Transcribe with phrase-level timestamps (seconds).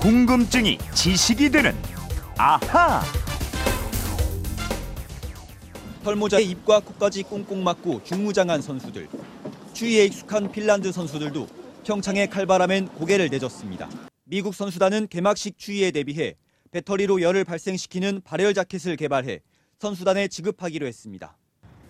[0.00, 1.74] 궁금증이 지식이 되는
[2.38, 3.02] 아하.
[6.02, 9.08] 털모자에 입과 코까지 꽁꽁 막고 중무장한 선수들.
[9.74, 11.46] 추위에 익숙한 핀란드 선수들도
[11.84, 13.90] 평창의 칼바람엔 고개를 내줬습니다.
[14.24, 16.34] 미국 선수단은 개막식 추위에 대비해
[16.70, 19.40] 배터리로 열을 발생시키는 발열 자켓을 개발해
[19.80, 21.36] 선수단에 지급하기로 했습니다.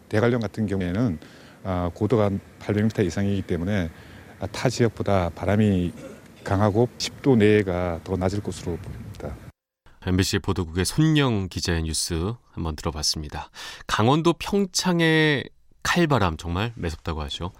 [0.09, 1.21] 대관령 같은 경우에는
[1.63, 3.89] 아, 고도가 800m 이상이기 때문에
[4.41, 5.93] 아, 타 지역보다 바람이
[6.45, 9.37] 강하고 10도 내외가 더 낮을 것으로 보입니다.
[10.07, 13.51] MBC 보도국의 손영 기자의 뉴스 한번 들어봤습니다.
[13.87, 15.45] 강원도 평창의
[15.83, 17.53] 칼바람 정말 매섭다고 하죠.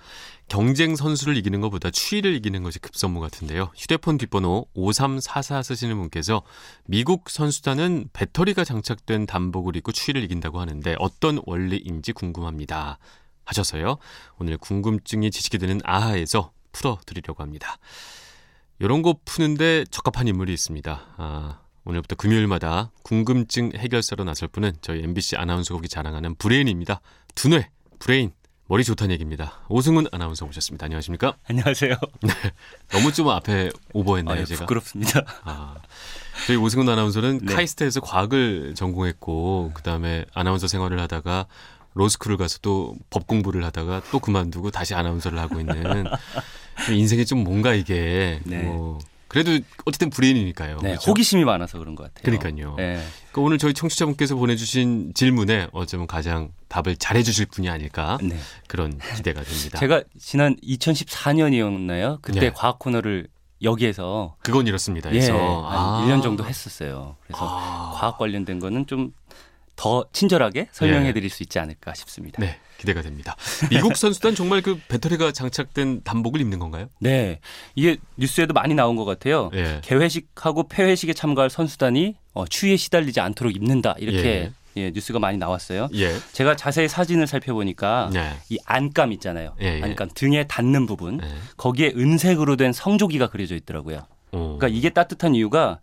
[0.49, 3.71] 경쟁 선수를 이기는 것보다 추위를 이기는 것이 급선무 같은데요.
[3.77, 6.43] 휴대폰 뒷번호 5344 쓰시는 분께서
[6.87, 12.99] 미국 선수단은 배터리가 장착된 단복을 입고 추위를 이긴다고 하는데 어떤 원리인지 궁금합니다.
[13.45, 13.99] 하셔서요.
[14.39, 17.79] 오늘 궁금증이 지식이 되는 아하에서 풀어드리려고 합니다.
[18.81, 21.01] 이런 거 푸는데 적합한 인물이 있습니다.
[21.19, 27.01] 아, 오늘부터 금요일마다 궁금증 해결사로 나설 분은 저희 MBC 아나운서국이 자랑하는 브레인입니다.
[27.35, 28.33] 두뇌, 브레인.
[28.69, 29.55] 머리 좋다는 얘기입니다.
[29.69, 30.85] 오승훈 아나운서 오셨습니다.
[30.85, 31.37] 안녕하십니까?
[31.49, 31.97] 안녕하세요.
[32.23, 32.33] 네.
[32.91, 34.61] 너무 좀 앞에 오버했나요, 아, 제가?
[34.61, 35.25] 부끄럽습니다.
[35.43, 35.75] 아,
[36.47, 37.55] 저희 오승훈 아나운서는 네.
[37.55, 41.47] 카이스트에서 과학을 전공했고 그다음에 아나운서 생활을 하다가
[41.95, 46.05] 로스쿨을 가서 또 법 공부를 하다가 또 그만두고 다시 아나운서를 하고 있는
[46.89, 48.63] 인생이 좀 뭔가 이게 네.
[48.63, 48.99] 뭐
[49.31, 49.53] 그래도
[49.85, 50.79] 어쨌든 브레인이니까요.
[50.83, 51.11] 네, 그렇죠?
[51.11, 52.37] 호기심이 많아서 그런 것 같아요.
[52.37, 52.75] 그러니까요.
[52.77, 53.01] 네.
[53.31, 58.37] 그러니까 오늘 저희 청취자분께서 보내주신 질문에 어쩌면 가장 답을 잘해주실 분이 아닐까 네.
[58.67, 59.79] 그런 기대가 됩니다.
[59.79, 62.21] 제가 지난 2014년이었나요?
[62.23, 62.51] 그때 네.
[62.51, 63.29] 과학 코너를
[63.63, 65.11] 여기에서 그건 이렇습니다.
[65.11, 66.07] 예, 그래서 한 아.
[66.07, 67.17] 1년 정도 했었어요.
[67.23, 67.93] 그래서 아.
[67.95, 69.13] 과학 관련된 거는 좀
[69.81, 72.39] 더 친절하게 설명해 드릴 수 있지 않을까 싶습니다.
[72.39, 73.35] 네, 기대가 됩니다.
[73.71, 76.89] 미국 선수단 정말 그 배터리가 장착된 단복을 입는 건가요?
[76.99, 77.41] 네.
[77.75, 79.51] 이게 뉴스에도 많이 나온 것 같아요.
[79.55, 79.81] 예.
[79.83, 83.95] 개회식하고 폐회식에 참가할 선수단이 어, 추위에 시달리지 않도록 입는다.
[83.97, 85.89] 이렇게 예, 뉴스가 많이 나왔어요.
[85.95, 86.15] 예.
[86.33, 88.35] 제가 자세히 사진을 살펴보니까 네.
[88.51, 89.55] 이 안감 있잖아요.
[89.63, 89.83] 예, 예.
[89.83, 91.27] 안감 등에 닿는 부분 네.
[91.57, 94.07] 거기에 은색으로 된 성조기가 그려져 있더라고요.
[94.33, 94.57] 어.
[94.59, 95.81] 그러니까 이게 따뜻한 이유가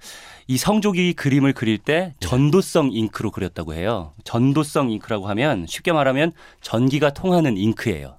[0.47, 2.13] 이 성조기 그림을 그릴 때 네.
[2.19, 4.13] 전도성 잉크로 그렸다고 해요.
[4.23, 6.31] 전도성 잉크라고 하면 쉽게 말하면
[6.61, 8.17] 전기가 통하는 잉크예요.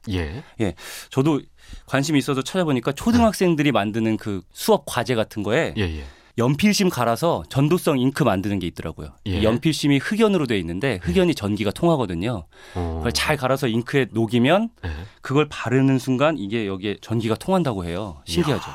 [0.60, 0.74] 예.
[1.10, 1.40] 저도
[1.86, 6.04] 관심이 있어서 찾아보니까 초등학생들이 만드는 그 수업 과제 같은 거에 예, 예.
[6.36, 9.08] 연필심 갈아서 전도성 잉크 만드는 게 있더라고요.
[9.26, 9.42] 예.
[9.42, 12.44] 연필심이 흑연으로 돼 있는데 흑연이 전기가 통하거든요.
[12.74, 12.94] 어.
[12.98, 14.90] 그걸 잘 갈아서 잉크에 녹이면 예.
[15.22, 18.22] 그걸 바르는 순간 이게 여기에 전기가 통한다고 해요.
[18.26, 18.70] 신기하죠.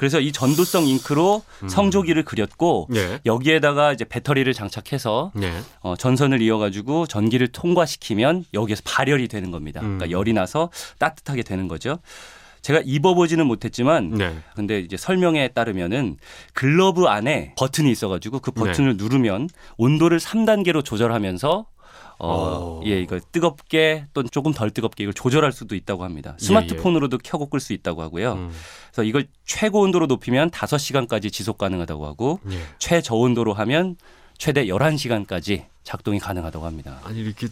[0.00, 2.96] 그래서 이 전도성 잉크로 성조기를 그렸고 음.
[2.96, 3.20] 예.
[3.26, 5.52] 여기에다가 이제 배터리를 장착해서 예.
[5.80, 9.82] 어, 전선을 이어가지고 전기를 통과시키면 여기에서 발열이 되는 겁니다.
[9.82, 9.98] 음.
[9.98, 11.98] 그러니까 열이 나서 따뜻하게 되는 거죠.
[12.62, 14.38] 제가 입어보지는 못했지만 네.
[14.56, 16.16] 근데 이제 설명에 따르면은
[16.54, 21.66] 글러브 안에 버튼이 있어가지고 그 버튼을 누르면 온도를 3단계로 조절하면서
[22.20, 22.86] 어, 오.
[22.86, 26.36] 예, 이거 뜨겁게 또는 조금 덜 뜨겁게 이걸 조절할 수도 있다고 합니다.
[26.40, 28.32] 예, 스마트폰으로도 켜고 끌 수 있다고 하고요.
[28.34, 28.50] 음.
[28.92, 32.58] 그래서 이걸 최고 온도로 높이면 5시간까지 지속 가능하다고 하고 예.
[32.78, 33.96] 최저 온도로 하면
[34.38, 37.00] 최대 11시간까지 작동이 가능하다고 합니다.
[37.04, 37.48] 아니 이렇게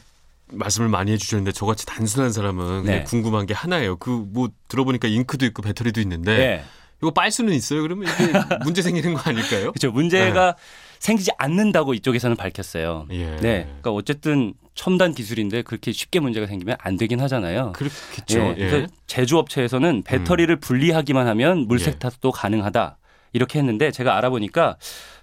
[0.50, 3.02] 말씀을 많이 해주셨는데 저같이 단순한 사람은 네.
[3.04, 3.96] 궁금한 게 하나예요.
[3.96, 6.64] 그 뭐 들어보니까 잉크도 있고 배터리도 있는데 네.
[7.00, 7.82] 이거 빨 수는 있어요?
[7.82, 8.32] 그러면 이게
[8.64, 9.72] 문제 생기는 거 아닐까요?
[9.72, 9.90] 그렇죠.
[9.92, 10.56] 문제가
[11.00, 13.06] 생기지 않는다고 이쪽에서는 밝혔어요.
[13.10, 13.36] 예.
[13.36, 13.64] 네.
[13.64, 17.72] 그러니까 어쨌든 첨단 기술인데 그렇게 쉽게 문제가 생기면 안 되긴 하잖아요.
[17.72, 18.38] 그렇겠죠.
[18.38, 18.70] 예, 예.
[18.70, 21.84] 그래서 제조업체에서는 배터리를 분리하기만 하면 물 예.
[21.84, 22.97] 세탁도 가능하다.
[23.32, 24.76] 이렇게 했는데 제가 알아보니까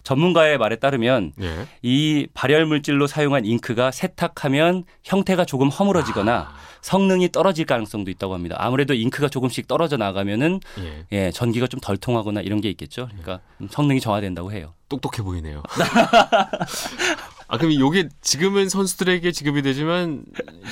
[0.04, 1.68] 전문가의 말에 따르면 예.
[1.82, 6.56] 이 발열 물질로 사용한 잉크가 세탁하면 형태가 조금 허물어지거나 아.
[6.82, 8.56] 성능이 떨어질 가능성도 있다고 합니다.
[8.60, 11.06] 아무래도 잉크가 조금씩 떨어져 나가면은 예.
[11.12, 13.08] 예, 전기가 좀 덜 통하거나 이런 게 있겠죠.
[13.08, 14.74] 그러니까 성능이 저하된다고 해요.
[14.90, 15.62] 똑똑해 보이네요.
[17.56, 20.24] 아 그럼 요게 지금은 선수들에게 지급이 되지만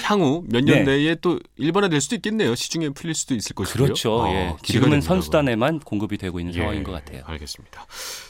[0.03, 0.97] 향후 몇년 네.
[0.97, 2.55] 내에 또 일반화될 수도 있겠네요.
[2.55, 3.85] 시중에 풀릴 수도 있을 것이고요.
[3.85, 4.21] 그렇죠.
[4.21, 4.55] 어, 예.
[4.63, 7.23] 지금은 선수단에만 공급이 되고 있는 예, 상황인 것 같아요.
[7.25, 7.85] 알겠습니다.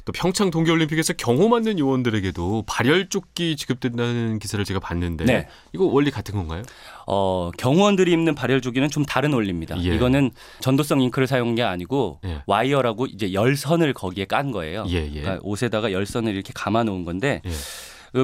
[0.05, 5.47] 또 평창 동계올림픽에서 경호 맡는 요원들에게도 발열 조끼 지급된다는 기사를 제가 봤는데 네.
[5.73, 6.63] 이거 원리 같은 건가요?
[7.07, 9.83] 어, 경호원들이 입는 발열 조끼는 좀 다른 원리입니다.
[9.83, 9.95] 예.
[9.95, 12.41] 이거는 전도성 잉크를 사용한 게 아니고 예.
[12.45, 14.85] 와이어라고 이제 열선을 거기에 깐 거예요.
[14.89, 15.21] 예, 예.
[15.21, 17.49] 그러니까 옷에다가 열선을 이렇게 감아 놓은 건데 예.
[17.49, 17.55] 그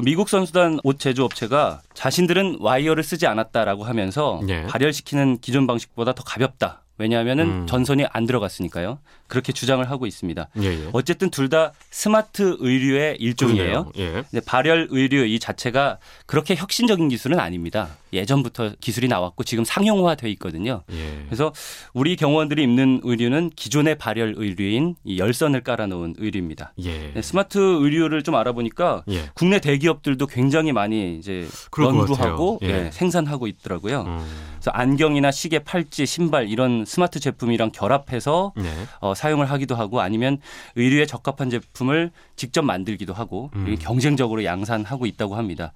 [0.04, 4.62] 미국 선수단 옷 제조업체가 자신들은 와이어를 쓰지 않았다라고 하면서 예.
[4.64, 6.84] 발열시키는 기존 방식보다 더 가볍다.
[6.96, 7.66] 왜냐하면은 음.
[7.66, 8.98] 전선이 안 들어갔으니까요.
[9.30, 10.48] 그렇게 주장을 하고 있습니다.
[10.60, 10.88] 예, 예.
[10.92, 13.90] 어쨌든 둘 다 스마트 의류의 일종이에요.
[13.98, 14.22] 예.
[14.46, 17.88] 발열 의류 이 자체가 그렇게 혁신적인 기술은 아닙니다.
[18.12, 20.82] 예전부터 기술이 나왔고 지금 상용화돼 있거든요.
[20.92, 21.24] 예.
[21.26, 21.52] 그래서
[21.92, 26.72] 우리 경호원들이 입는 의류는 기존의 발열 의류인 이 열선을 깔아놓은 의류입니다.
[26.84, 27.12] 예.
[27.14, 29.30] 네, 스마트 의류를 좀 알아보니까 예.
[29.34, 31.48] 국내 대기업들도 굉장히 많이 이제
[31.80, 32.58] 연구하고.
[32.62, 34.02] 예, 생산하고 있더라고요.
[34.02, 34.26] 음.
[34.54, 38.70] 그래서 안경이나 시계, 팔찌, 신발 이런 스마트 제품이랑 결합해서 네.
[39.00, 40.38] 어, 사용을 하기도 하고 아니면
[40.76, 43.76] 의류에 적합한 제품을 직접 만들기도 하고 음.
[43.78, 45.74] 경쟁적으로 양산하고 있다고 합니다.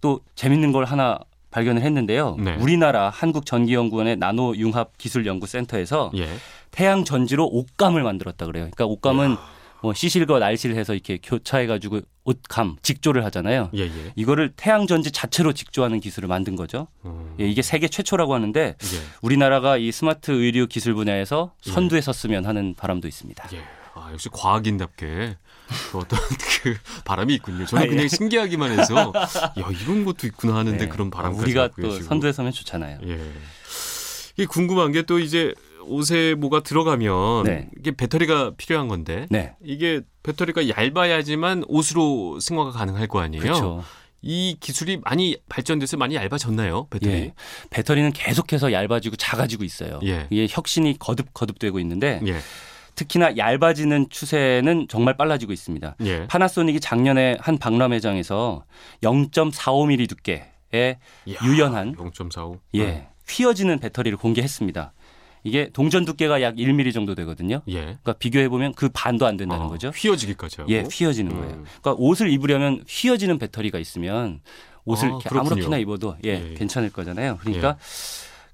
[0.00, 1.18] 또 재밌는 걸 하나
[1.50, 2.36] 발견을 했는데요.
[2.38, 2.56] 네.
[2.56, 6.28] 우리나라 한국전기연구원의 나노융합기술연구센터에서 예.
[6.70, 8.68] 태양 전지로 옷감을 만들었다 그래요.
[8.70, 9.36] 그러니까 옷감은
[9.82, 13.70] 뭐 시실과 날실해서 이렇게 교차해가지고 옷감 직조를 하잖아요.
[13.74, 14.12] 예, 예.
[14.16, 16.88] 이거를 태양 전지 자체로 직조하는 기술을 만든 거죠.
[17.04, 17.34] 음.
[17.40, 18.98] 예, 이게 세계 최초라고 하는데 예.
[19.22, 21.70] 우리나라가 이 스마트 의류 기술 분야에서 예.
[21.70, 23.48] 선두에 섰으면 하는 바람도 있습니다.
[23.54, 23.62] 예.
[23.94, 25.36] 아, 역시 과학인답게
[25.92, 26.18] 또 어떤
[26.62, 27.64] 그 바람이 있군요.
[27.66, 27.88] 저는 아, 예.
[27.90, 30.88] 그냥 신기하기만 해서 야 이런 것도 있구나 하는데 네.
[30.88, 32.00] 그런 바람까지 우리가 또.
[32.00, 32.98] 선두에 서면 좋잖아요.
[33.06, 33.32] 예.
[34.36, 35.52] 이게 궁금한 게 또 이제
[35.88, 37.68] 옷에 뭐가 들어가면 네.
[37.78, 39.54] 이게 배터리가 필요한 건데 네.
[39.64, 43.42] 이게 배터리가 얇아야지만 옷으로 승화가 가능할 거 아니에요.
[43.42, 43.84] 그렇죠.
[44.20, 46.88] 이 기술이 많이 발전돼서 많이 얇아졌나요?
[46.90, 47.12] 배터리?
[47.12, 47.34] 예.
[47.70, 50.00] 배터리는 계속해서 얇아지고 작아지고 있어요.
[50.04, 50.26] 예.
[50.30, 52.38] 이게 혁신이 거듭 거듭되고 있는데 예.
[52.96, 55.96] 특히나 얇아지는 추세는 정말 빨라지고 있습니다.
[56.04, 56.26] 예.
[56.26, 58.64] 파나소닉이 작년에 한 박람회장에서
[59.02, 62.58] 0.45mm 두께의 이야, 유연한 0.45.
[62.74, 64.92] 예, 휘어지는 배터리를 공개했습니다.
[65.48, 67.62] 이게 동전 두께가 약 1mm 정도 되거든요.
[67.68, 67.80] 예.
[67.80, 69.88] 그러니까 비교해 보면 그 반도 안 된다는 아, 거죠.
[69.88, 70.72] 휘어지기까지 하고.
[70.72, 71.54] 예, 휘어지는 거예요.
[71.54, 71.64] 음.
[71.80, 74.40] 그러니까 옷을 입으려면 휘어지는 배터리가 있으면
[74.84, 75.18] 옷을 아.
[75.30, 76.54] 아무렇게나 입어도 예, 예.
[76.54, 77.38] 괜찮을 거잖아요.
[77.40, 77.76] 그러니까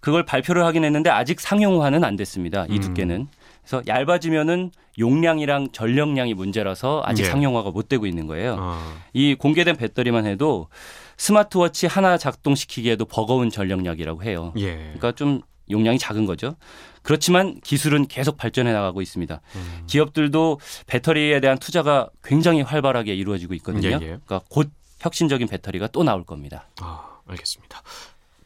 [0.01, 2.67] 그걸 발표를 하긴 했는데 아직 상용화는 안 됐습니다.
[2.69, 2.81] 이 음.
[2.81, 3.27] 두께는.
[3.63, 7.29] 그래서 얇아지면은 용량이랑 전력량이 문제라서 아직 예.
[7.29, 8.57] 상용화가 못 되고 있는 거예요.
[8.61, 10.69] 아, 이 공개된 배터리만 해도
[11.17, 14.53] 스마트워치 하나 작동시키기에도 버거운 전력량이라고 해요.
[14.59, 14.75] 예.
[14.75, 16.57] 그러니까 좀 용량이 작은 거죠.
[17.03, 19.41] 그렇지만 기술은 계속 발전해 나가고 있습니다.
[19.57, 19.83] 음.
[19.87, 23.89] 기업들도 배터리에 대한 투자가 굉장히 활발하게 이루어지고 있거든요.
[23.89, 23.99] 예, 예.
[23.99, 24.71] 그러니까 곧
[25.01, 26.69] 혁신적인 배터리가 또 나올 겁니다.
[26.81, 27.83] 아, 알겠습니다.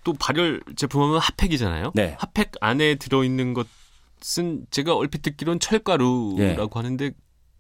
[0.05, 1.93] 또 발열 제품하면 핫팩이잖아요.
[1.94, 2.17] 네.
[2.19, 6.56] 핫팩 안에 들어 있는 것은 제가 얼핏 듣기로는 철가루라고 예.
[6.73, 7.11] 하는데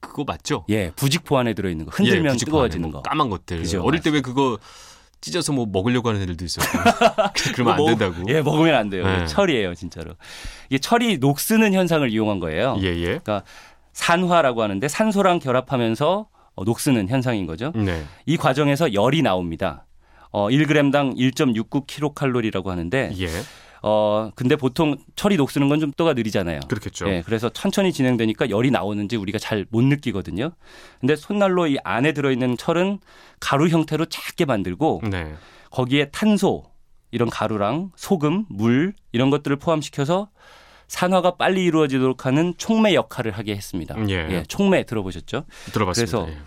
[0.00, 0.64] 그거 맞죠?
[0.68, 3.08] 예, 부직포 안에 들어 있는 거 흔들면 예, 뜨거워지는 뭐 거.
[3.08, 3.58] 까만 것들.
[3.58, 4.58] 그죠, 어릴 때 왜 그거
[5.20, 6.66] 찢어서 뭐 먹으려고 하는 애들도 있었고.
[7.54, 8.24] 그러면 안 그거 먹- 된다고.
[8.32, 9.04] 예, 먹으면 안 돼요.
[9.04, 9.26] 네.
[9.26, 10.12] 철이에요, 진짜로.
[10.70, 12.76] 이게 철이 녹쓰는 현상을 이용한 거예요.
[12.82, 13.20] 예, 예.
[13.92, 17.72] 산화라고 하는데 산소랑 결합하면서 어, 녹쓰는 현상인 거죠.
[17.74, 18.04] 네.
[18.26, 19.86] 이 과정에서 열이 나옵니다.
[20.30, 23.28] 어, 1g당 1.69kcal라고 하는데 예.
[23.82, 26.60] 어 근데 보통 철이 녹쓰는 건 좀 또가 느리잖아요.
[26.68, 27.08] 그렇겠죠.
[27.08, 30.50] 예, 그래서 천천히 진행되니까 열이 나오는지 우리가 잘 못 느끼거든요.
[31.00, 32.98] 근데 손난로 이 안에 들어있는 철은
[33.40, 35.34] 가루 형태로 작게 만들고 네.
[35.70, 36.64] 거기에 탄소
[37.10, 40.28] 이런 가루랑 소금, 물 이런 것들을 포함시켜서
[40.88, 43.94] 산화가 빨리 이루어지도록 하는 촉매 역할을 하게 했습니다.
[44.08, 44.42] 예.
[44.48, 45.44] 촉매 들어보셨죠?
[45.72, 46.18] 들어봤습니다.
[46.18, 46.38] 그래서 예.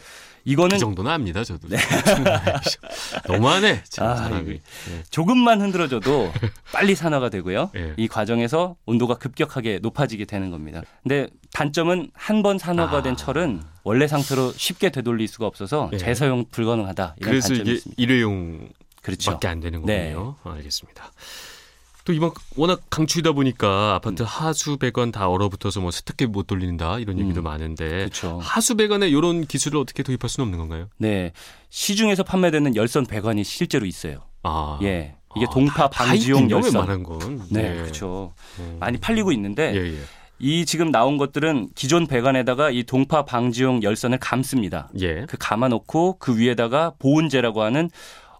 [0.45, 1.67] 이거는 그 정도는 압니다, 저도.
[3.27, 3.83] 너무하네.
[3.89, 4.51] 참 아, 사람이.
[4.53, 5.03] 예.
[5.09, 6.31] 조금만 흔들어줘도
[6.71, 7.71] 빨리 산화가 되고요.
[7.75, 7.93] 예.
[7.97, 10.81] 이 과정에서 온도가 급격하게 높아지게 되는 겁니다.
[11.03, 13.01] 근데 단점은 한 번 산화가 아.
[13.03, 15.97] 된 철은 원래 상태로 쉽게 되돌릴 수가 없어서 예.
[15.97, 18.01] 재사용 불가능하다 이런 그래서 단점이 이게 있습니다.
[18.01, 18.73] 일회용밖에
[19.03, 19.39] 그렇죠.
[19.43, 20.13] 안 되는 네.
[20.13, 20.35] 거군요.
[20.43, 21.11] 알겠습니다.
[22.05, 27.19] 또 이번 워낙 강추이다 보니까 아파트 하수 배관 다 얼어붙어서 뭐 세탁기 못 돌린다 이런
[27.19, 27.43] 얘기도 음.
[27.43, 28.39] 많은데 그렇죠.
[28.41, 30.87] 하수 배관에 이런 기술을 어떻게 도입할 수는 없는 건가요?
[30.97, 31.31] 네.
[31.69, 34.21] 시중에서 판매되는 열선 배관이 실제로 있어요.
[34.43, 35.15] 아, 예.
[35.35, 36.73] 이게 아, 동파 다 방지용 열선.
[36.73, 37.43] 웬만한 건.
[37.49, 37.81] 네, 예.
[37.81, 38.33] 그렇죠.
[38.59, 38.77] 음.
[38.79, 39.99] 많이 팔리고 있는데 예, 예.
[40.39, 44.89] 이 지금 나온 것들은 기존 배관에다가 이 동파 방지용 열선을 감습니다.
[44.99, 45.25] 예.
[45.27, 47.89] 그 감아놓고 그 위에다가 보온재라고 하는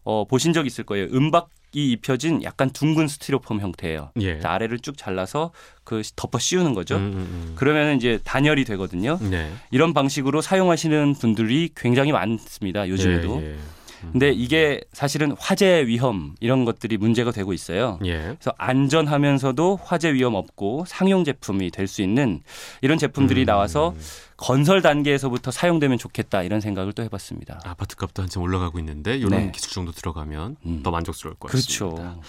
[0.04, 1.06] 어, 보신 적 있을 거예요.
[1.14, 4.12] 은박이 입혀진 약간 둥근 스티로폼 형태예요.
[4.20, 4.38] 예.
[4.38, 5.52] 그 아래를 쭉 잘라서
[5.84, 6.98] 그 덮어 씌우는 거죠.
[6.98, 9.18] 음, 음, 그러면 이제 단열이 되거든요.
[9.22, 9.30] 음.
[9.32, 9.52] 네.
[9.72, 12.88] 이런 방식으로 사용하시는 분들이 굉장히 많습니다.
[12.90, 13.42] 요즘에도.
[13.42, 13.56] 예, 예.
[14.12, 18.00] 근데 이게 사실은 화재 위험 이런 것들이 문제가 되고 있어요.
[18.06, 18.18] 예.
[18.20, 22.42] 그래서 안전하면서도 화재 위험 없고 상용 제품이 될 수 있는
[22.82, 23.46] 이런 제품들이 음.
[23.46, 23.94] 나와서
[24.38, 27.60] 건설 단계에서부터 사용되면 좋겠다 이런 생각을 또 해봤습니다.
[27.66, 29.52] 아파트 값도 한참 올라가고 있는데 이런 네.
[29.52, 30.80] 기술 정도 들어가면 음.
[30.84, 31.96] 더 만족스러울 것 같습니다.
[31.96, 32.22] 그렇죠.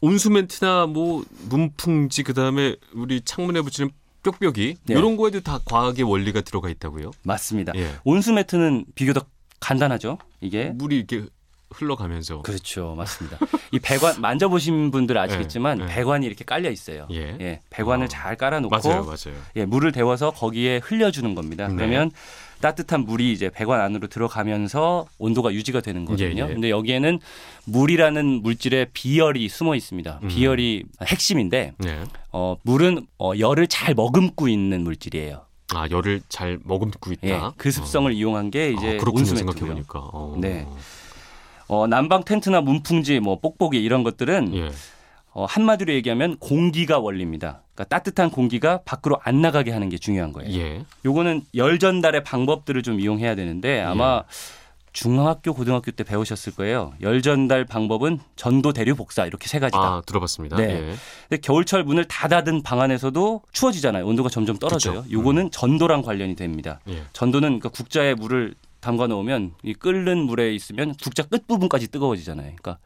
[0.00, 3.90] 온수매트나 뭐 문풍지 그다음에 우리 창문에 붙이는
[4.22, 4.94] 뾱뾱이 네.
[4.94, 7.10] 이런 거에도 다 과학의 원리가 들어가 있다고요?
[7.24, 7.72] 맞습니다.
[7.76, 7.90] 예.
[8.04, 9.28] 온수 매트는 비교적
[9.62, 10.18] 간단하죠.
[10.40, 11.24] 이게 물이 이렇게
[11.70, 13.38] 흘러가면서 그렇죠, 맞습니다.
[13.70, 15.94] 이 배관 만져보신 분들 아시겠지만 네, 네.
[15.94, 17.06] 배관이 이렇게 깔려 있어요.
[17.12, 17.36] 예.
[17.40, 18.08] 예, 배관을 아.
[18.08, 19.40] 잘 깔아놓고 맞아요, 맞아요.
[19.56, 21.68] 예, 물을 데워서 거기에 흘려주는 겁니다.
[21.68, 21.74] 네.
[21.76, 22.10] 그러면
[22.60, 26.44] 따뜻한 물이 이제 배관 안으로 들어가면서 온도가 유지가 되는 거거든요.
[26.44, 26.52] 예, 예.
[26.52, 27.18] 근데 여기에는
[27.64, 30.20] 물이라는 물질에 비열이 숨어 있습니다.
[30.22, 30.28] 음.
[30.28, 32.04] 비열이 핵심인데 네.
[32.30, 35.44] 어, 물은 어, 열을 잘 머금고 있는 물질이에요.
[35.74, 37.26] 아 열을 잘 머금고 있다.
[37.28, 38.70] 예, 그 습성을 이용한 게 어.
[38.70, 39.60] 이제 아, 그렇군요 생각해.
[39.60, 39.98] 보니까.
[40.12, 40.36] 어.
[40.38, 40.66] 네.
[41.68, 44.70] 어, 난방 텐트나 문풍지, 뭐 뽁뽁이 이런 것들은 예.
[45.32, 47.62] 어, 한마디로 얘기하면 공기가 원리입니다.
[47.74, 50.52] 그러니까 따뜻한 공기가 밖으로 안 나가게 하는 게 중요한 거예요.
[50.54, 50.84] 예.
[51.06, 54.24] 요거는 열 전달의 방법들을 좀 이용해야 되는데 아마
[54.92, 56.92] 중학교 고등학교 때 배우셨을 거예요.
[57.00, 59.78] 열 전달 방법은 전도 대류 복사 이렇게 세 가지다.
[59.78, 60.56] 아 들어봤습니다.
[60.56, 60.64] 네.
[60.64, 60.94] 예.
[61.28, 64.06] 근데 겨울철 문을 닫아둔 방 안에서도 추워지잖아요.
[64.06, 65.02] 온도가 점점 떨어져요.
[65.02, 65.12] 그쵸.
[65.12, 66.80] 요거는 전도랑 관련이 됩니다.
[66.88, 67.04] 예.
[67.12, 72.46] 전도는 그러니까 국자에 물을 담가 놓으면 이 끓는 물에 있으면 국자 끝 부분까지 뜨거워지잖아요.
[72.60, 72.78] 그러니까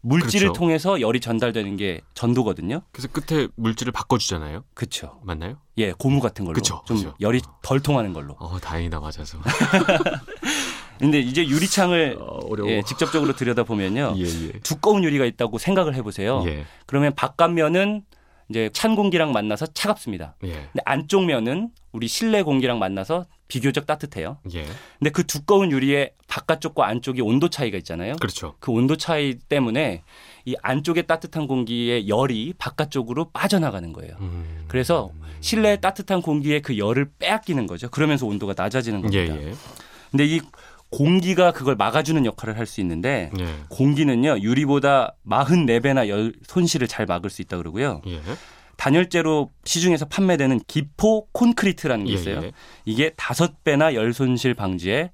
[0.00, 0.58] 물질을 그렇죠.
[0.58, 2.82] 통해서 열이 전달되는 게 전도거든요.
[2.90, 4.64] 그래서 끝에 물질을 바꿔주잖아요.
[4.74, 5.20] 그렇죠.
[5.22, 5.56] 맞나요?
[5.78, 7.14] 예, 고무 같은 걸로 그쵸, 좀 그쵸.
[7.20, 8.34] 열이 덜 통하는 걸로.
[8.40, 9.38] 어 다행이다 맞아서.
[10.98, 12.40] 근데 이제 유리창을 어.
[12.66, 14.14] 예, 직접적으로 들여다 보면요.
[14.18, 14.52] 예 예.
[14.62, 16.42] 두꺼운 유리가 있다고 생각을 해보세요.
[16.46, 16.64] 예.
[16.86, 18.02] 그러면 바깥면은
[18.48, 20.36] 이제 찬 공기랑 만나서 차갑습니다.
[20.44, 20.52] 예.
[20.52, 24.38] 근데 안쪽 면은 우리 실내 공기랑 만나서 비교적 따뜻해요.
[24.54, 24.64] 예.
[24.98, 28.16] 근데 그 두꺼운 유리의 바깥쪽과 안쪽이 온도 차이가 있잖아요.
[28.16, 28.54] 그렇죠.
[28.60, 30.02] 그 온도 차이 때문에
[30.44, 34.16] 이 안쪽의 따뜻한 공기의 열이 바깥쪽으로 빠져나가는 거예요.
[34.20, 34.64] 음.
[34.68, 35.10] 그래서
[35.40, 37.88] 실내 따뜻한 공기의 그 열을 빼앗기는 거죠.
[37.88, 39.48] 그러면서 온도가 낮아지는 예 겁니다.
[39.48, 39.54] 예.
[40.10, 40.40] 근데 이
[40.90, 43.46] 공기가 그걸 막아주는 역할을 할 수 있는데 예.
[43.68, 48.02] 공기는요 유리보다 44배나 열 손실을 잘 막을 수 있다 그러고요.
[48.06, 48.20] 예.
[48.76, 52.42] 단열재로 시중에서 판매되는 기포 콘크리트라는 게 예, 있어요.
[52.44, 52.52] 예.
[52.84, 55.10] 이게 다섯 배나 열 손실 방지에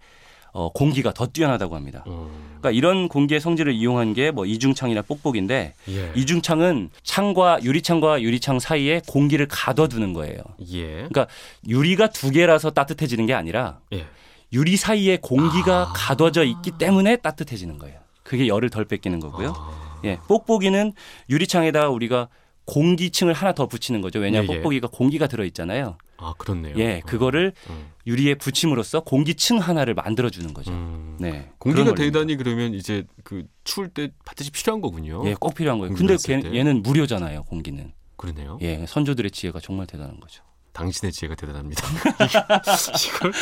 [0.54, 2.04] 어, 공기가 더 뛰어나다고 합니다.
[2.06, 2.30] 어.
[2.58, 6.12] 그러니까 이런 공기의 성질을 이용한 게 뭐 이중창이나 뽁뽁인데 예.
[6.14, 10.38] 이중창은 창과 유리창과 유리창 사이에 공기를 가둬두는 거예요.
[10.72, 10.86] 예.
[11.08, 11.26] 그러니까
[11.66, 14.06] 유리가 두 개라서 따뜻해지는 게 아니라 예.
[14.52, 15.92] 유리 사이에 공기가 아.
[15.94, 18.00] 가둬져 있기 때문에 따뜻해지는 거예요.
[18.22, 19.54] 그게 열을 덜 뺏기는 거고요.
[19.56, 20.00] 아.
[20.04, 20.92] 예, 뽁뽁이는
[21.30, 22.28] 유리창에다가 우리가
[22.64, 24.18] 공기층을 하나 더 붙이는 거죠.
[24.20, 24.60] 왜냐하면 예, 예.
[24.62, 25.96] 뽁뽁이가 공기가 들어 있잖아요.
[26.18, 26.76] 아 그렇네요.
[26.76, 27.90] 예, 그거를 음.
[28.06, 30.70] 유리에 붙임으로써 공기층 하나를 만들어 주는 거죠.
[30.70, 31.16] 음.
[31.18, 31.50] 네.
[31.58, 31.94] 공기가.
[31.94, 35.22] 대단히 그러면 이제 그 추울 때 반드시 필요한 거군요.
[35.26, 35.94] 예, 꼭 필요한 거예요.
[35.94, 36.54] 근데 걔, 때.
[36.54, 37.92] 얘는 무료잖아요, 공기는.
[38.16, 38.58] 그러네요.
[38.62, 40.44] 예, 선조들의 지혜가 정말 대단한 거죠.
[40.72, 41.82] 당신의 지혜가 대단합니다.
[43.08, 43.32] 이걸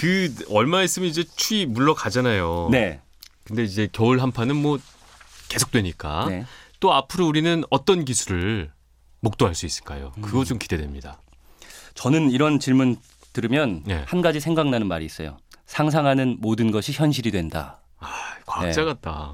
[0.00, 2.70] 그 얼마 있으면 이제 추위 물러가잖아요.
[2.72, 3.02] 네.
[3.44, 4.78] 근데 이제 겨울 한파는 뭐
[5.50, 6.46] 계속되니까 네.
[6.80, 8.72] 또 앞으로 우리는 어떤 기술을
[9.20, 10.12] 목도할 수 있을까요?
[10.22, 11.20] 그거 좀 기대됩니다.
[11.92, 12.96] 저는 이런 질문
[13.34, 14.02] 들으면 네.
[14.06, 15.36] 한 가지 생각나는 말이 있어요.
[15.66, 17.80] 상상하는 모든 것이 현실이 된다.
[17.98, 18.08] 아,
[18.50, 18.86] 과학자 네.
[18.86, 19.32] 같다.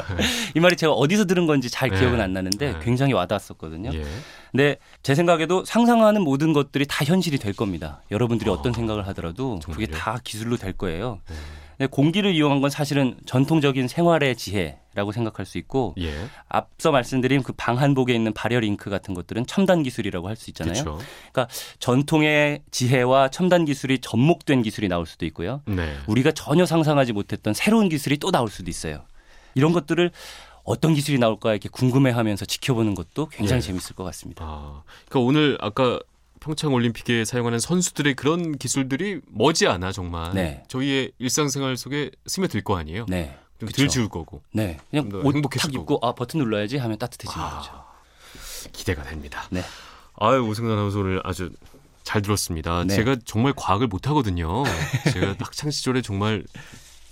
[0.56, 1.98] 이 말이 제가 어디서 들은 건지 잘 네.
[1.98, 2.78] 기억은 안 나는데 네.
[2.82, 3.90] 굉장히 와닿았었거든요.
[3.92, 4.04] 예.
[4.50, 8.00] 근데 제 생각에도 상상하는 모든 것들이 다 현실이 될 겁니다.
[8.10, 8.62] 여러분들이 어.
[8.62, 9.98] 떤 생각을 하더라도 그게 정말요?
[9.98, 11.20] 다 기술로 될 거예요.
[11.78, 11.86] 네.
[11.86, 16.12] 공기를 이용한 건 사실은 전통적인 생활의 지혜라고 생각할 수 있고 예.
[16.48, 20.98] 앞서 말씀드린 그 방한복에 있는 발열 잉크 같은 것들은 첨단 기술이라고 할 수 있잖아요.
[21.32, 21.48] 그렇죠.
[21.78, 25.62] 전통의 지혜와 첨단 기술이 접목된 기술이 나올 수도 있고요.
[25.66, 25.96] 네.
[26.06, 29.04] 우리가 전혀 상상하지 못했던 새로운 기술이 또 나올 수도 있어요.
[29.54, 30.10] 이런 것들을
[30.64, 33.66] 어떤 기술이 나올까 이렇게 궁금해하면서 지켜보는 것도 굉장히 예.
[33.66, 34.44] 재밌을 것 같습니다.
[34.44, 36.00] 아, 그러니까 오늘 아까
[36.44, 40.62] 평창 올림픽에 사용하는 선수들의 그런 기술들이 머지않아 정말 네.
[40.68, 43.06] 저희의 일상생활 속에 스며들 거 아니에요.
[43.08, 43.78] 네, 좀 그쵸.
[43.78, 47.58] 덜 지울 거고 네, 그냥 더옷 행복해질 탁 입고 아 버튼 눌러야지 하면 따뜻해지는 아.
[47.58, 47.72] 거죠.
[48.72, 49.46] 기대가 됩니다.
[49.48, 49.62] 네.
[50.18, 51.50] 아유 오승근 아나운서 오늘 아주
[52.02, 52.84] 잘 들었습니다.
[52.84, 52.94] 네.
[52.94, 54.64] 제가 정말 과학을 못 하거든요.
[55.14, 56.44] 제가 학창 시절에 정말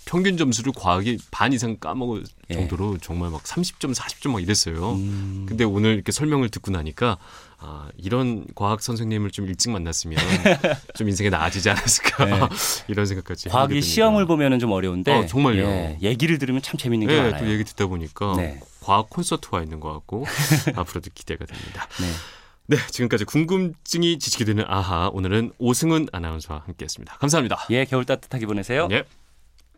[0.04, 2.54] 평균 점수를 과학이 반 이상 까먹을 예.
[2.54, 4.92] 정도로 정말 막 30점, 40점 막 이랬어요.
[4.94, 7.18] 음, 근데 오늘 이렇게 설명을 듣고 나니까
[7.58, 10.18] 아, 이런 과학 선생님을 좀 일찍 만났으면
[10.96, 12.40] 좀 인생에 나아지지 않았을까 네.
[12.88, 13.80] 이런 생각까지 과학이.
[13.80, 15.62] 시험을 보면은 좀 어려운데 아, 정말요?
[15.64, 17.40] 예, 얘기를 들으면 참 재밌는 게 네, 많아요.
[17.40, 18.60] 또 얘기 듣다 보니까 네.
[18.80, 20.26] 과학 콘서트와 있는 것 같고
[20.74, 21.86] 앞으로도 기대가 됩니다.
[22.00, 22.08] 네.
[22.66, 27.18] 네, 지금까지 궁금증이 지치게 되는 아하 오늘은 오승훈 아나운서와 함께했습니다.
[27.18, 27.66] 감사합니다.
[27.70, 28.88] 예, 겨울 따뜻하게 보내세요.
[28.90, 29.04] 예.